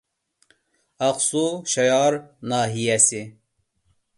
ئاقسۇ 1.07 1.43
شايار 1.73 2.17
ناھىيەسى 2.55 3.25